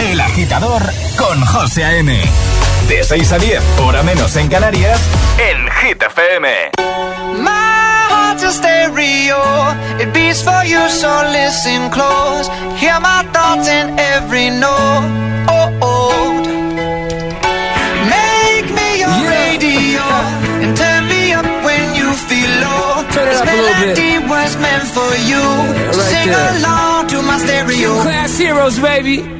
[0.00, 0.82] El agitador
[1.18, 2.18] con José A.M.
[2.88, 4.98] De 6 a 10, hora menos en Canarias,
[5.38, 6.70] en Hit FM.
[7.36, 9.42] My heart's a stereo.
[10.00, 12.48] It beats for you, so listen close.
[12.80, 15.04] Hear my thoughts in every note.
[15.48, 16.32] Oh, oh.
[18.08, 20.02] Make me your radio
[20.64, 23.04] and turn me up when you feel low.
[23.12, 25.92] This melody was meant for you.
[25.92, 28.00] So sing along to my stereo.
[28.00, 29.39] Class heroes, baby.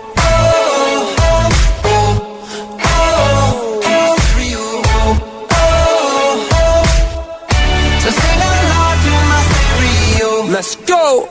[11.01, 11.30] Go.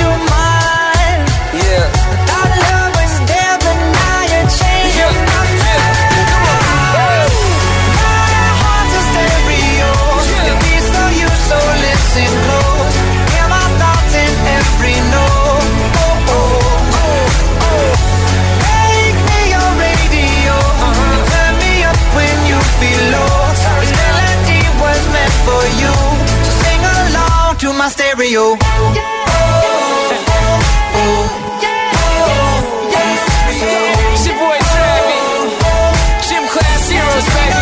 [36.51, 37.53] Class Heroes, baby.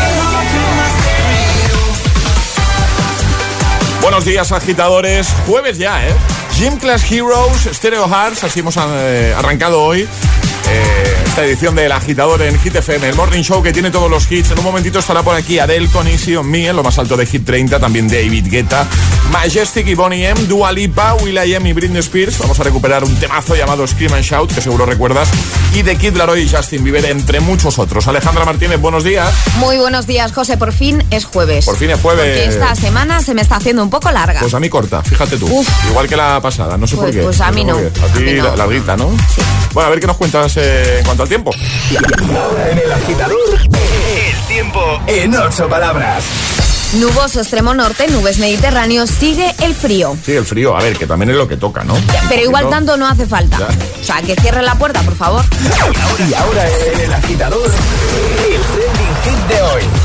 [4.01, 5.27] Buenos días, agitadores.
[5.47, 6.13] Jueves ya, ¿eh?
[6.57, 10.01] Gym Class Heroes, Stereo Hearts, así hemos eh, arrancado hoy.
[10.01, 14.29] eh, esta edición del agitador en Hit FM, el morning show que tiene todos los
[14.29, 14.51] hits.
[14.51, 17.15] En un momentito estará por aquí Adele con Easy on Me, en lo más alto
[17.15, 18.85] de Hit 30, también David Guetta,
[19.31, 22.37] Majestic y Bonnie M, Dua Lipa, Will.i.am y Britney Spears.
[22.39, 25.29] Vamos a recuperar un temazo llamado Scream and Shout, que seguro recuerdas,
[25.73, 28.07] y de Kid Laroi y Justin Bieber, entre muchos otros.
[28.07, 29.31] Alejandra Martínez, buenos días.
[29.57, 30.57] Muy buenos días, José.
[30.57, 31.65] Por fin es jueves.
[31.65, 32.25] Por fin es jueves.
[32.25, 34.39] Porque esta semana se me está haciendo un poco larga.
[34.39, 35.47] Pues a mí corta, fíjate tú.
[35.47, 35.67] Uf.
[35.89, 37.21] Igual que la pasada, no sé Pues- por qué.
[37.23, 37.77] pues a mí no.
[37.77, 38.43] A ti no.
[38.45, 39.09] la- larguita, ¿no?
[39.33, 39.41] Sí.
[39.73, 41.51] Bueno, a ver qué nos cuentas eh, en cuanto al tiempo.
[41.53, 46.23] Ahora en el agitador, el tiempo en ocho palabras.
[46.93, 50.17] Nuboso extremo norte, nubes mediterráneos, sigue el frío.
[50.25, 51.95] Sí, el frío, a ver, que también es lo que toca, ¿no?
[52.27, 53.59] Pero igual tanto no hace falta.
[53.59, 53.67] Ya.
[53.67, 55.45] O sea, que cierre la puerta, por favor.
[56.27, 58.61] Y ahora en el agitador, el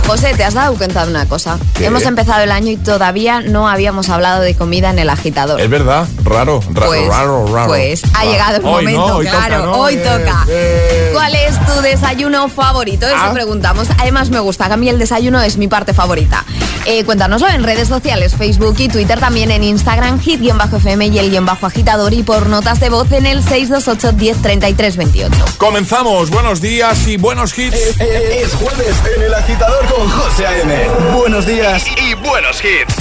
[0.06, 1.58] José, ¿te has dado cuenta de una cosa?
[1.74, 1.86] ¿Qué?
[1.86, 5.60] Hemos empezado el año y todavía no habíamos hablado de comida en el agitador.
[5.60, 7.68] Es verdad, raro, raro, Pues, raro, raro.
[7.68, 8.30] pues ha Raro.
[8.30, 9.72] llegado el Hoy momento, no, hoy claro, toca, ¿no?
[9.80, 10.44] hoy toca.
[10.46, 11.12] bien.
[11.14, 13.06] ¿Cuál es tu desayuno favorito?
[13.06, 13.32] Eso Ah.
[13.32, 13.88] preguntamos.
[13.98, 16.44] Además me gusta, que a mí el desayuno es mi parte favorita.
[16.86, 21.46] Eh, cuéntanoslo en redes sociales, Facebook y Twitter, también en Instagram, hit-fm y el guion
[21.46, 25.44] bajo agitador y por notas de voz en el 628 10 33 28.
[25.56, 27.74] Comenzamos, buenos días y buenos hits.
[27.74, 30.88] Es jueves en el agitador con José A.M.
[31.14, 31.86] Buenos días.
[31.96, 32.96] Y buenos hits.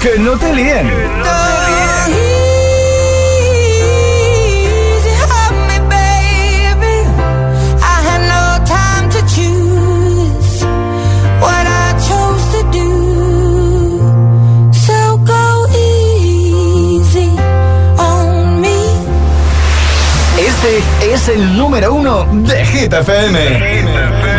[0.00, 0.88] Que no te líen.
[0.88, 2.45] Easy,
[22.86, 24.35] Hit FM.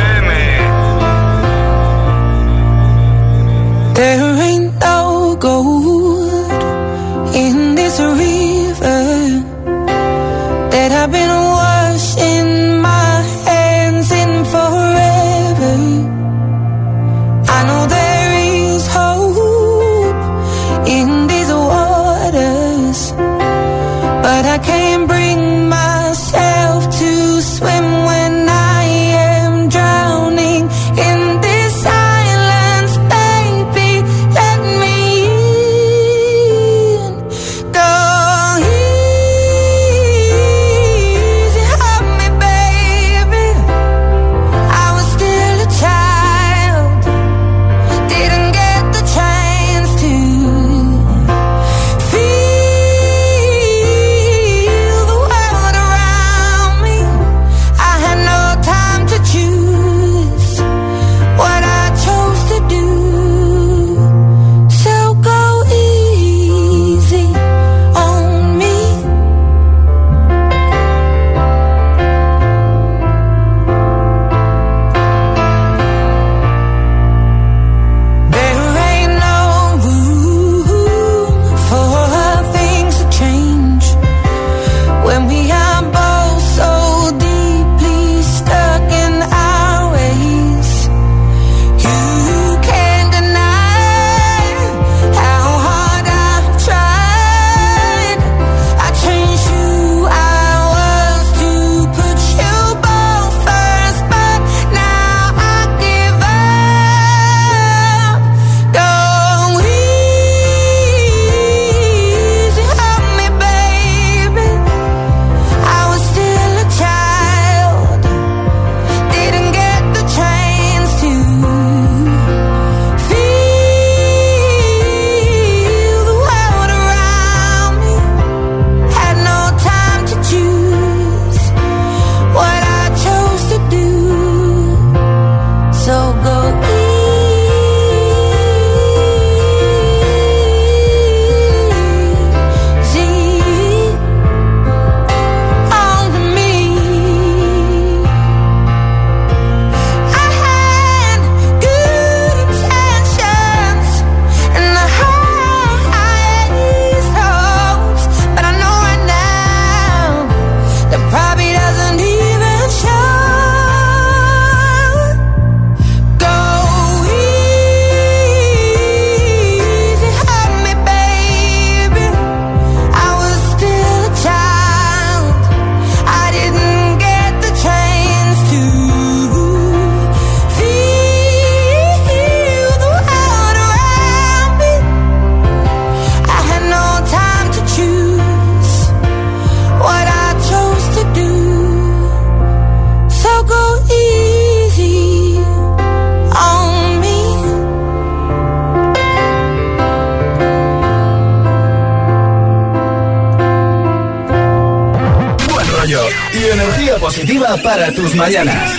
[205.88, 208.74] Rollo y energía positiva para tus mañanas.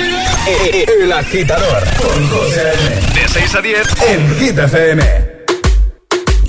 [1.01, 3.21] El agitador con José A.M.
[3.21, 3.89] De 6 a 10.
[4.09, 5.03] en Hit FM.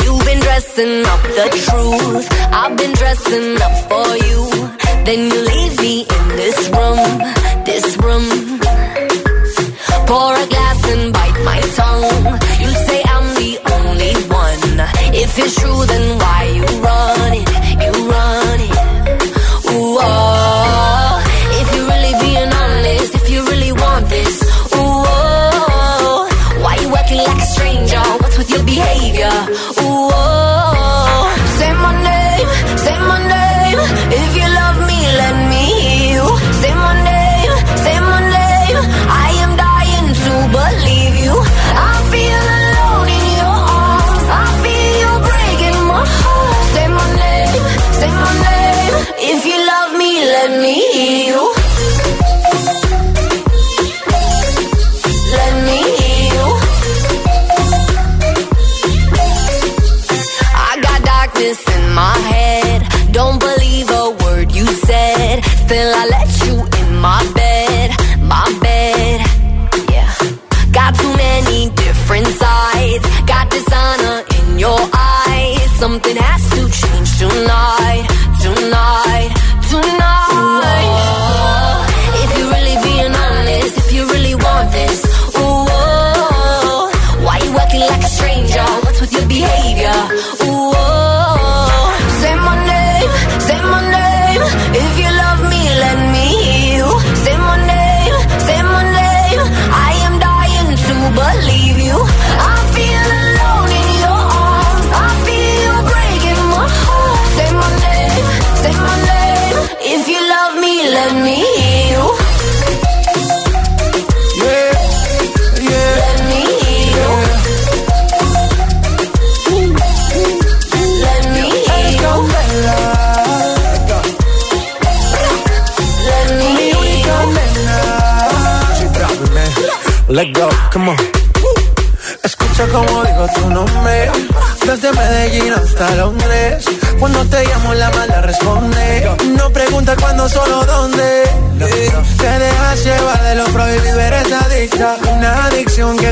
[0.03, 2.29] You've been dressing up the truth.
[2.51, 4.69] I've been dressing up for you.
[5.05, 7.23] Then you leave me in this room,
[7.65, 8.59] this room.
[10.07, 12.39] Pour a glass and bite my tongue.
[12.59, 14.79] You say I'm the only one.
[15.13, 17.49] If it's true, then why you run it?
[17.83, 18.88] You run it.
[19.79, 20.98] Allah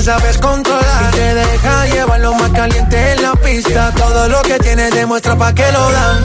[0.07, 1.13] sabes controlar.
[1.13, 3.16] Y te deja llevar lo más caliente
[3.47, 3.91] pista.
[3.95, 6.17] Todo lo que tienes demuestra pa' que lo dan.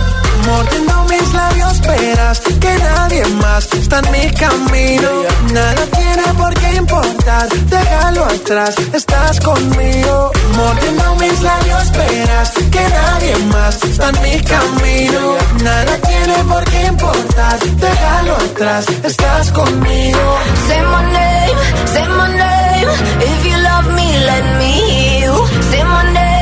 [0.46, 5.10] Mordiendo mis labios, esperas que nadie más está en mi camino.
[5.52, 10.32] Nada tiene por qué importar, déjalo atrás, estás conmigo.
[10.56, 15.20] Mordiendo mis labios, esperas que nadie más está en mi camino.
[15.62, 20.24] Nada tiene por qué importar, déjalo atrás, estás conmigo.
[20.66, 21.58] Say my name,
[21.92, 22.88] say my name.
[23.30, 25.34] If you love me, let me hear you.
[25.70, 26.41] Say my name,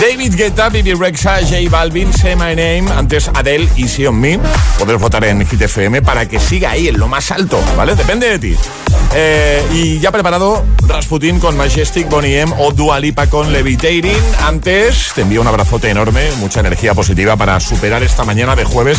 [0.00, 4.38] David Guetta, Bibi Rexa, J Balvin, Say My Name, antes Adele y See On Me.
[4.98, 7.96] Votar en Hit FM para que siga ahí en lo más alto, ¿vale?
[7.96, 8.56] Depende de ti.
[9.14, 14.22] Eh, y ya preparado Rasputin con Majestic, Bonnie M o Dua Lipa con Levitating.
[14.46, 18.98] Antes te envío un abrazote enorme, mucha energía positiva para superar esta mañana de jueves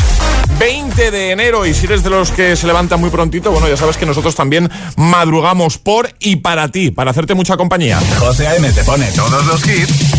[0.60, 1.66] 20 de enero.
[1.66, 4.36] Y si eres de los que se levantan muy prontito, bueno, ya sabes que nosotros
[4.36, 8.00] también madrugamos por y para ti, para hacerte mucha compañía.
[8.18, 8.70] José A.M.
[8.74, 10.19] te pone todos los hits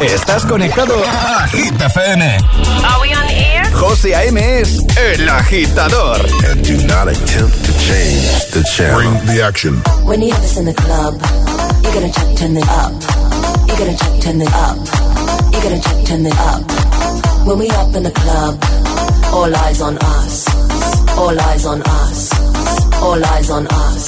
[0.00, 2.24] Estás conectado a Hit FM.
[2.84, 3.64] Are we on the air?
[3.72, 4.38] José A.M.
[4.60, 6.16] es el agitador.
[6.48, 8.96] and do not attempt to change the channel.
[8.96, 9.74] Bring the action.
[10.04, 11.14] When you have this in the club,
[11.84, 12.92] you gotta check, turn it up.
[13.68, 14.76] You gotta check, turn it up.
[15.52, 16.62] You gotta check, turn it up.
[17.46, 18.58] When we up in the club,
[19.34, 20.46] all eyes on us.
[21.18, 22.32] All eyes on us.
[23.02, 24.04] All eyes on us.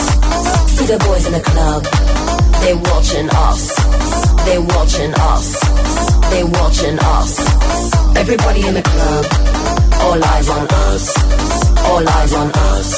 [0.72, 1.84] See the boys in the club,
[2.62, 4.21] they watching us.
[4.46, 5.46] They watching us.
[6.30, 7.30] They watching us.
[8.16, 9.24] Everybody in the club,
[10.04, 11.04] all eyes on us.
[11.88, 12.88] All eyes on us.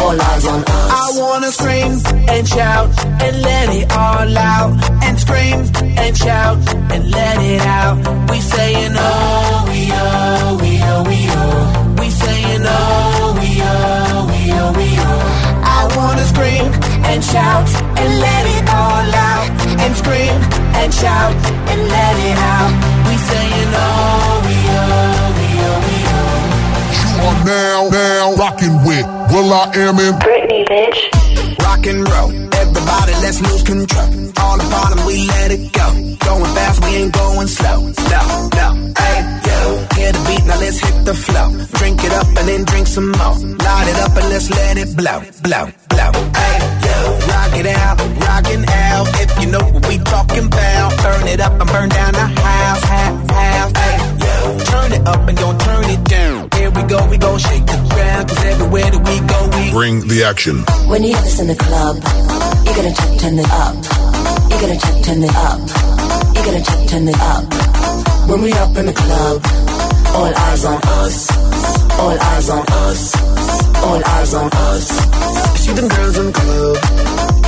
[0.00, 0.90] All eyes on us.
[1.02, 1.92] I wanna scream
[2.28, 2.88] and shout
[3.24, 4.72] and let it all out.
[5.04, 5.60] And scream
[5.98, 6.58] and shout
[6.92, 8.30] and let it out.
[8.30, 11.96] We saying oh, we oh, we oh, we oh.
[12.00, 15.66] We saying oh, we oh, we oh, we oh.
[15.78, 16.66] I wanna scream
[17.10, 17.68] and shout
[19.90, 20.38] And scream
[20.78, 21.34] and shout
[21.66, 22.72] and let it out.
[23.10, 26.60] We saying oh, we oh, we oh, we oh.
[26.94, 31.58] You are now, now rocking with Will I Am in Britney, bitch.
[31.64, 32.30] rock and roll.
[32.54, 34.06] Everybody, let's lose control.
[34.38, 35.86] All the bottom, we let it go.
[36.24, 37.80] Going fast, we ain't going slow.
[37.82, 38.22] No,
[38.60, 39.58] no, hey, yo.
[39.98, 41.50] Hear the beat, now let's hit the flow.
[41.80, 43.34] Drink it up and then drink some more.
[43.66, 46.12] Light it up and let's let it blow, blow, blow.
[46.38, 46.89] Hey, yo.
[47.50, 49.08] Rock it out, rockin' out.
[49.18, 50.96] If you know what we talking about.
[51.02, 53.72] Burn it up and burn down the house, house, house.
[53.74, 54.58] Hey, yo.
[54.70, 56.48] Turn it up and don't turn it down.
[56.54, 58.28] Here we go, we go shake the ground.
[58.28, 60.62] Cause everywhere that we go, we Bring the action.
[60.86, 63.74] When you have this in the club, you gotta check, turn it up.
[64.46, 65.58] You gotta check, turn it up.
[66.30, 67.42] You gotta check, turn it up.
[68.30, 69.42] When we up in the club,
[70.14, 71.26] all eyes on us.
[71.98, 73.00] All eyes on us.
[73.82, 74.86] All eyes on us.
[75.58, 77.19] See them girls in the club,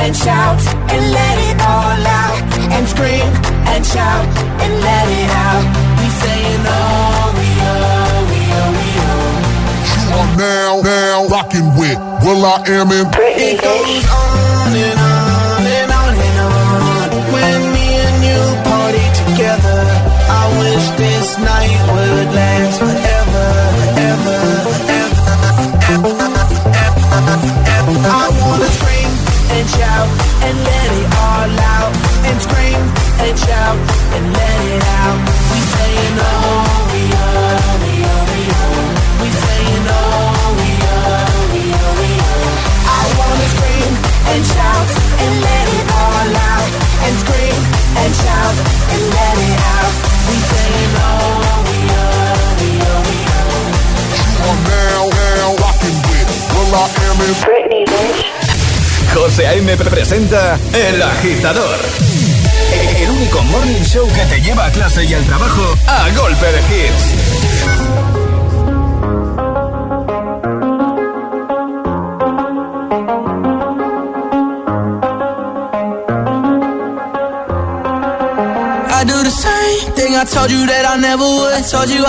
[0.00, 0.60] and shout
[0.92, 2.40] and let it all out.
[2.74, 3.30] And scream
[3.72, 4.26] and shout
[4.62, 5.64] and let it out.
[6.00, 9.50] We saying oh, we oh, we oh, we oh.
[10.00, 15.19] You are now, now rocking with Will I Am in It goes on and on
[60.10, 61.78] presenta El Agitador.
[62.98, 66.60] El único morning show que te lleva a clase y al trabajo a golpe de
[66.62, 67.30] hits.
[80.10, 81.54] I told you that I never would.
[81.54, 82.04] I told you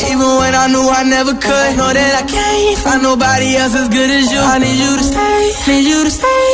[0.00, 1.76] even when I knew I never could.
[1.76, 4.40] Know that I can't find nobody else as good as you.
[4.40, 4.78] I need
[5.68, 6.53] need you to stay.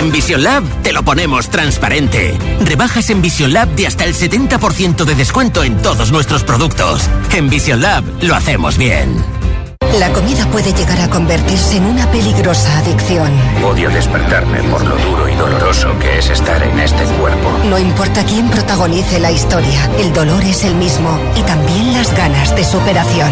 [0.00, 2.34] En Vision Lab te lo ponemos transparente.
[2.62, 7.02] Rebajas en Vision Lab de hasta el 70% de descuento en todos nuestros productos.
[7.34, 9.22] En Vision Lab lo hacemos bien.
[9.98, 13.30] La comida puede llegar a convertirse en una peligrosa adicción.
[13.62, 17.50] Odio despertarme por lo duro y doloroso que es estar en este cuerpo.
[17.68, 22.56] No importa quién protagonice la historia, el dolor es el mismo y también las ganas
[22.56, 23.30] de superación.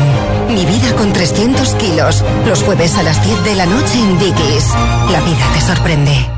[0.50, 4.74] Mi vida con 300 kilos, los jueves a las 10 de la noche en Dickies.
[5.10, 6.37] La vida te sorprende.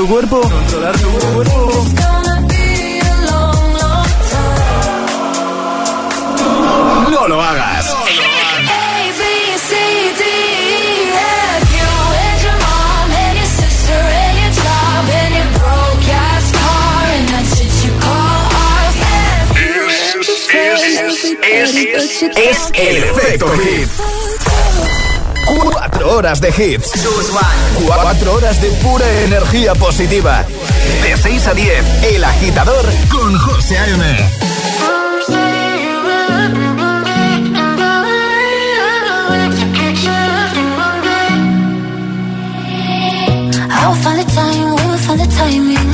[0.00, 0.40] tu cuerpo?
[0.40, 1.84] Controlar tu cuerpo.
[7.10, 7.94] No lo hagas.
[21.42, 23.88] Es, es el efecto hit.
[25.62, 26.90] Cuatro horas de hits.
[28.60, 30.44] De pura energía positiva.
[31.02, 34.04] De 6 a 10, El Agitador con José A.M.
[43.72, 45.90] I'll find the time, we'll find the timing.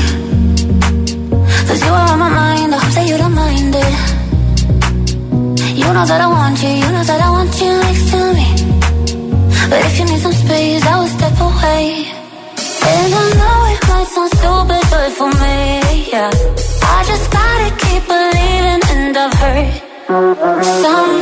[1.68, 4.16] Cause you are on my mind, I hope that you don't mind it.
[5.76, 6.95] You know that I want you, you know
[19.18, 20.62] I've heard.
[20.82, 21.15] Some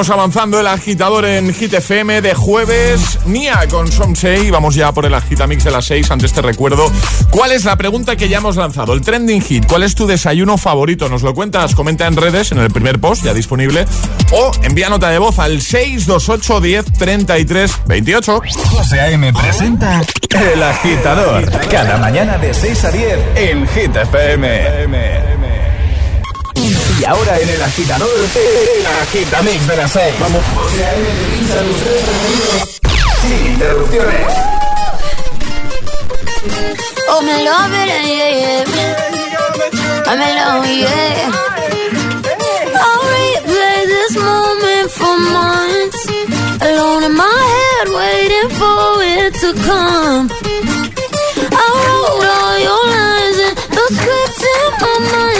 [0.00, 3.18] Seguimos avanzando el agitador en Hit FM de jueves.
[3.26, 4.50] Nia con Somsei.
[4.50, 6.10] Vamos ya por el agitamix de las 6.
[6.10, 6.90] Antes te recuerdo
[7.28, 8.94] cuál es la pregunta que ya hemos lanzado.
[8.94, 9.66] El trending hit.
[9.66, 11.10] ¿Cuál es tu desayuno favorito?
[11.10, 11.74] Nos lo cuentas.
[11.74, 13.84] Comenta en redes, en el primer post ya disponible.
[14.32, 18.42] O envía nota de voz al 628 10 33 28.
[18.70, 19.34] José A.M.
[19.34, 21.50] presenta El Agitador.
[21.68, 25.39] Cada mañana de 6 a 10 en Hit FM.
[27.00, 30.14] Y ahora en El Agitador, el Agitamix de las 6.
[30.20, 30.42] Vamos.
[33.22, 34.26] Sin interrupciones.
[37.08, 39.10] Oh, me love it, yeah, yeah.
[40.06, 41.32] I'm in love, yeah.
[42.84, 46.00] I'll replay this moment for months.
[46.60, 50.28] Alone in my head, waiting for it to come.
[51.50, 55.39] I wrote all your lines and the script in my mind,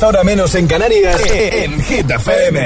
[0.00, 2.58] 10 horas menos en Canarias, en Hit FM.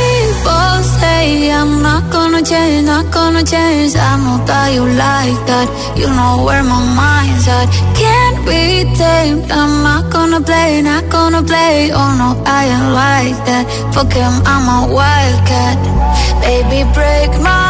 [0.00, 3.94] People say I'm not gonna change, not gonna change.
[3.94, 5.68] I'm not that you like that.
[5.96, 7.68] You know where my mind's at.
[8.00, 9.52] Can't be tamed.
[9.52, 11.90] I'm not gonna play, not gonna play.
[11.92, 13.64] Oh no, I ain't like that.
[13.92, 15.76] Fuck him, I'm a wildcat.
[16.40, 17.69] Baby, break my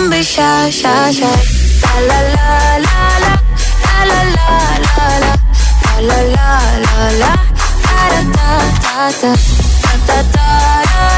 [0.00, 1.28] Don't be shy, shy, shy.
[1.84, 2.48] La la la
[2.86, 3.32] la la,
[3.92, 4.54] la la la
[4.96, 5.32] la la,
[6.08, 6.48] la la
[7.20, 7.32] la
[7.84, 9.32] da da da da,
[9.82, 10.48] da da da
[10.88, 11.08] da,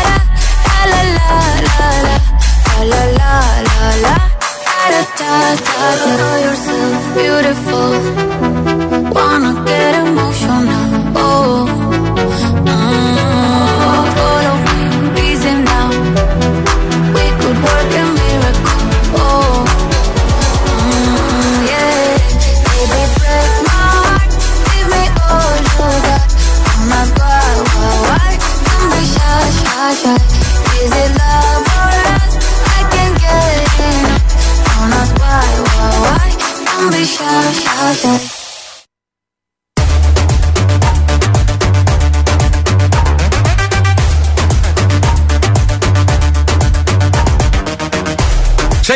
[0.91, 1.31] la la la
[1.69, 2.17] la la,
[2.91, 3.33] la la
[3.69, 4.15] la la,
[4.91, 6.11] da da da da.
[6.19, 7.93] Know yourself beautiful,
[9.15, 10.62] wanna get emotional.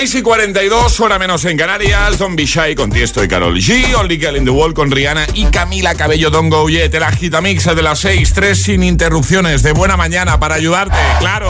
[0.06, 2.16] 6 y 42, hora menos en Canarias.
[2.16, 3.92] Don Bishai con Tiesto y Carol G.
[3.96, 6.94] Only Girl in the Wall con Rihanna y Camila Cabello Don Goyet.
[6.94, 9.64] El agitamixa de las 6, 3 sin interrupciones.
[9.64, 11.48] De buena mañana para ayudarte, claro.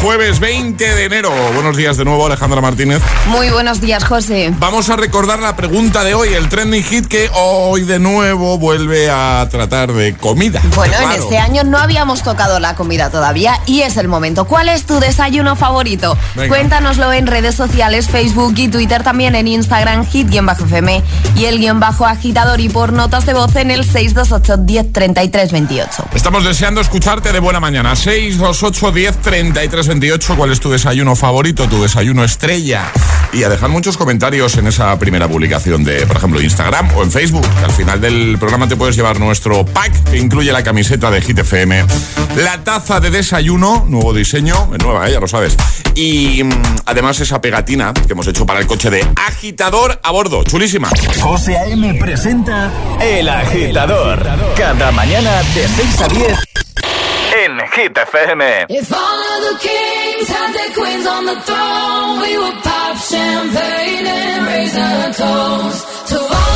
[0.00, 1.30] Jueves 20 de enero.
[1.52, 3.02] Buenos días de nuevo, Alejandra Martínez.
[3.26, 4.50] Muy buenos días, José.
[4.58, 9.10] Vamos a recordar la pregunta de hoy, el trending hit que hoy de nuevo vuelve
[9.10, 10.62] a tratar de comida.
[10.74, 14.46] Bueno, en este año no habíamos tocado la comida todavía y es el momento.
[14.46, 16.16] ¿Cuál es tu desayuno favorito?
[16.48, 21.02] Cuéntanoslo en redes sociales Facebook y Twitter, también en Instagram, hit-fm
[21.36, 25.52] y el guion bajo agitador y por notas de voz en el 628 10 33
[25.52, 26.04] 28.
[26.14, 27.96] Estamos deseando escucharte de buena mañana.
[27.96, 30.36] 628 10 33 28.
[30.36, 32.90] ¿Cuál es tu desayuno favorito, tu desayuno estrella?
[33.32, 37.10] Y a dejar muchos comentarios en esa primera publicación de, por ejemplo, Instagram o en
[37.10, 37.46] Facebook.
[37.64, 41.38] al final del programa te puedes llevar nuestro pack que incluye la camiseta de Hit
[41.38, 41.84] FM,
[42.36, 45.12] la taza de desayuno, nuevo diseño, nueva, ¿eh?
[45.12, 45.56] ya lo sabes.
[45.94, 46.50] Y mm,
[46.86, 50.44] además esa pegatina que hemos hecho para el coche de agitador a bordo.
[50.44, 50.90] Chulísima.
[51.20, 51.94] José A.M.
[51.94, 52.70] presenta
[53.00, 54.22] El Agitador.
[54.56, 56.38] Cada mañana de 6 a 10
[57.44, 58.66] en Hit FM.
[58.68, 64.06] If all of the kings had their queens on the throne, we would pop champagne
[64.06, 66.49] and raise a toast to all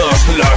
[0.00, 0.49] todos los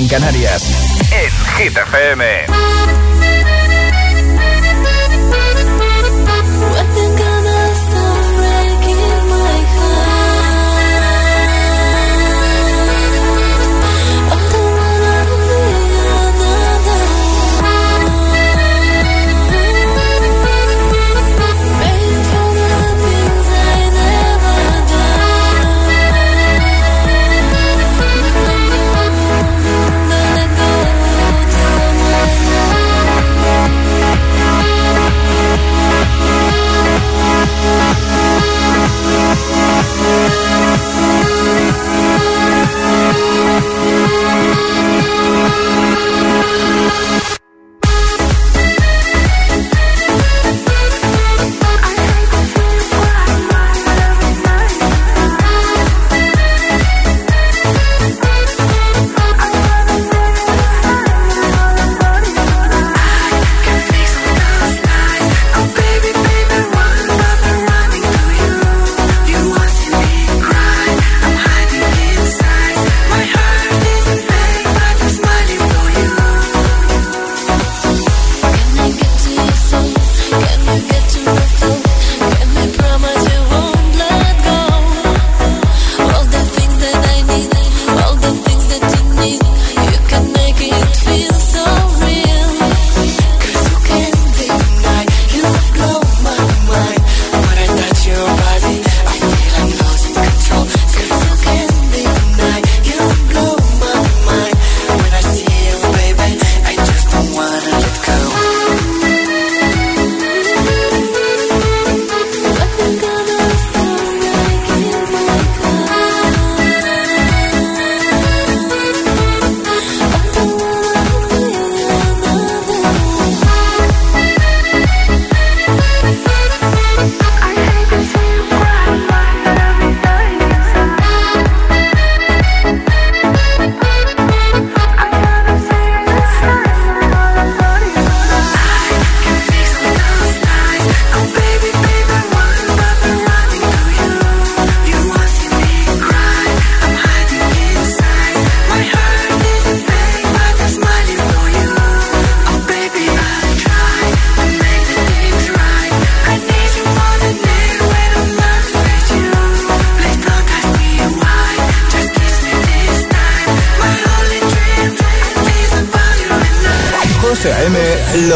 [0.00, 0.62] en Canarias.
[1.12, 2.49] En Hit FM.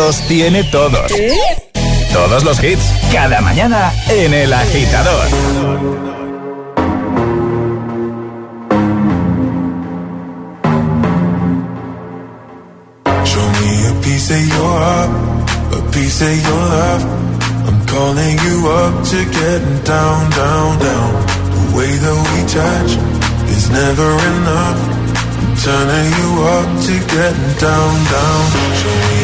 [0.06, 1.10] Los tiene todos.
[2.12, 5.26] Todos los hits, cada mañana en El Agitador.
[13.24, 15.10] Show me a piece of your heart,
[15.72, 17.04] a piece of your love.
[17.66, 21.12] I'm calling you up to getting down, down, down.
[21.54, 22.90] The way that we touch
[23.56, 24.80] is never enough.
[25.64, 28.42] Turning you up to getting down, down.
[28.80, 29.16] Show me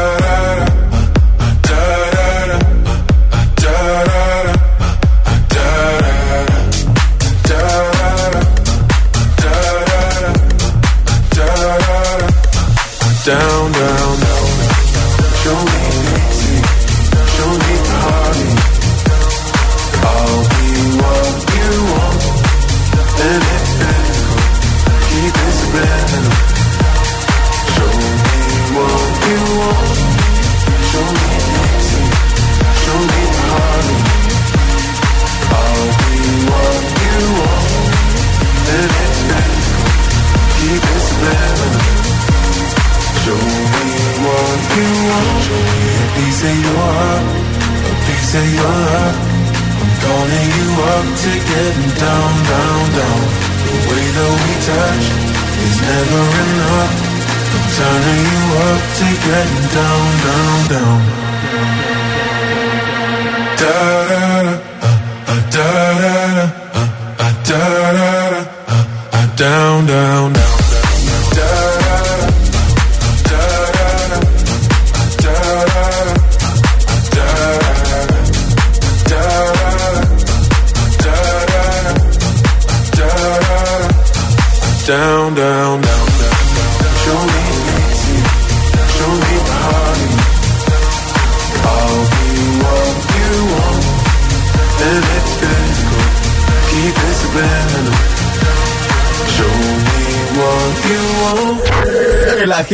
[59.01, 61.10] to getting down, down, down.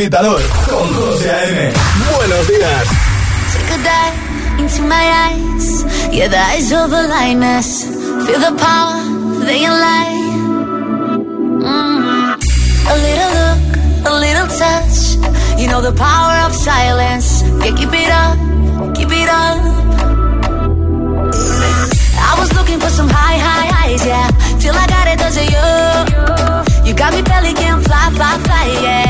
[0.08, 0.40] Agitador
[0.70, 1.72] con José A.M.
[2.16, 2.88] Buenos días.
[3.52, 5.84] Take a dive into my eyes.
[6.10, 7.84] Yeah, the eyes of a lioness.
[8.24, 9.02] Feel the power,
[9.44, 10.16] they light.
[12.88, 13.60] A little look,
[14.06, 15.60] a little touch.
[15.60, 17.42] You know the power of silence.
[17.62, 18.38] Yeah, keep it up,
[18.96, 19.58] keep it up.
[22.30, 24.30] I was looking for some high, high highs, yeah.
[24.58, 26.88] Till I got it, does it you?
[26.88, 29.07] You got me belly can fly, fly, fly, yeah.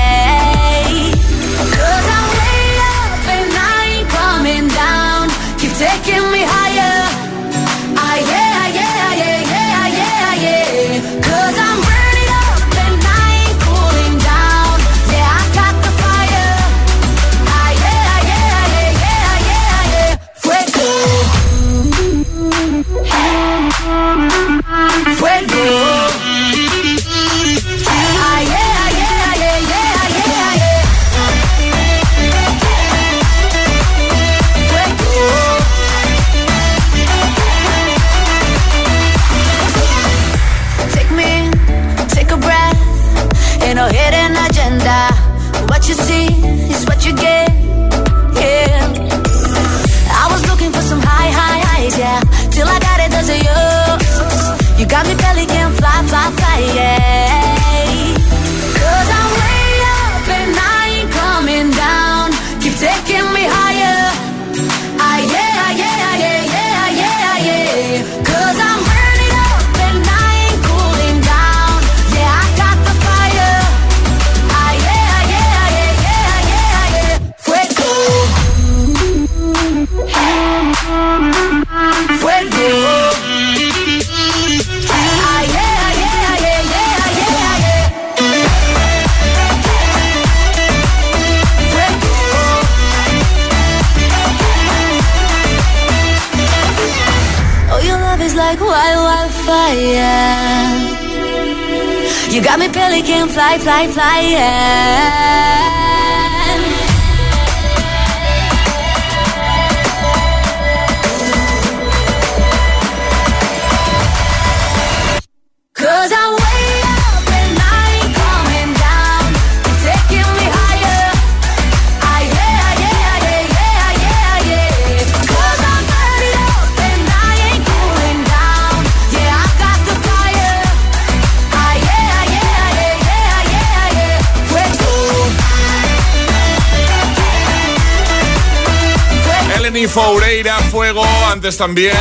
[139.88, 141.96] Foureira, Fuego, antes también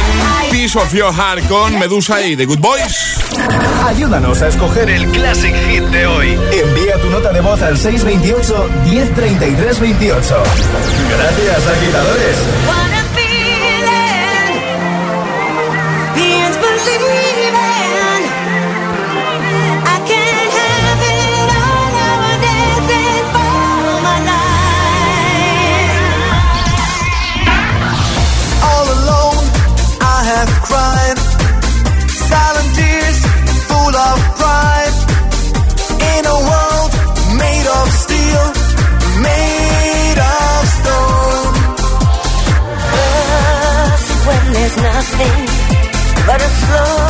[0.52, 1.14] Piece of Your
[1.48, 3.18] con Medusa y The Good Boys.
[3.86, 6.38] Ayúdanos a escoger el Classic Hit de hoy.
[6.52, 10.44] Envía tu nota de voz al 628 1033 28.
[11.10, 12.87] Gracias, agitadores.
[44.82, 45.46] Nothing
[46.28, 47.07] but a slow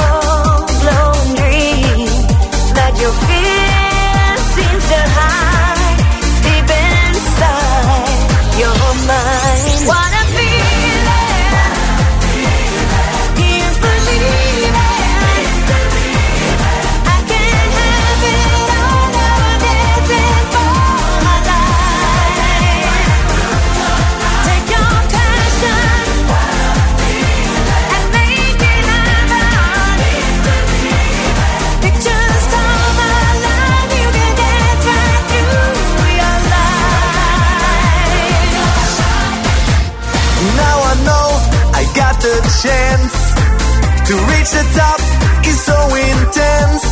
[44.08, 45.00] to reach the top
[45.44, 46.84] is so intense.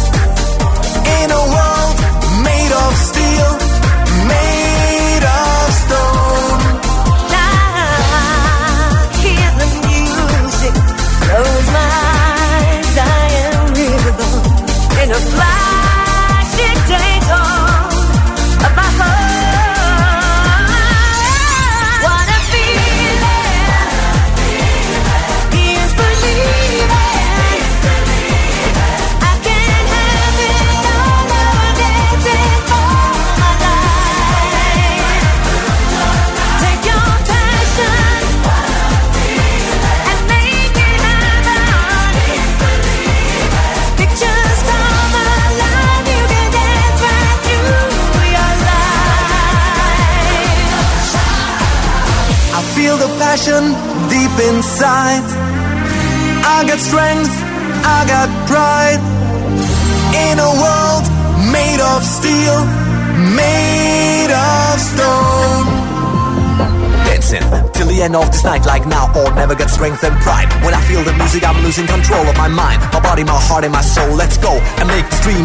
[1.24, 1.45] In a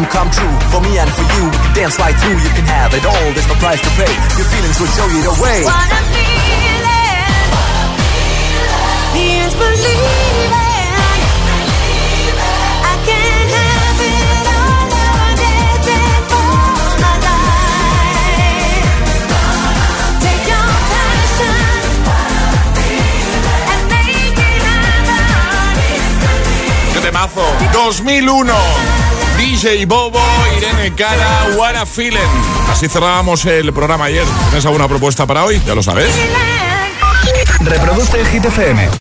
[0.01, 1.45] dream come true for me and for you.
[1.45, 3.33] We can dance right through, you can have it all.
[3.33, 4.11] There's no price to pay.
[4.37, 5.63] Your feelings will show you the way.
[5.65, 7.49] Wanna feel it?
[9.13, 10.49] Here's believing.
[12.81, 14.83] I can't have it all.
[14.95, 16.49] Now I'm dancing for
[17.03, 17.65] my life.
[20.25, 21.61] Take your passion
[23.71, 25.99] and make it happen.
[26.93, 27.45] ¡Qué temazo!
[27.73, 29.10] 2001.
[29.61, 30.19] DJ Bobo,
[30.57, 32.17] Irene Cara, What a Feeling.
[32.71, 34.25] Así cerrábamos el programa ayer.
[34.45, 35.61] ¿Tienes alguna propuesta para hoy?
[35.67, 36.11] Ya lo sabes.
[37.59, 38.91] Reproduce el Hit FM.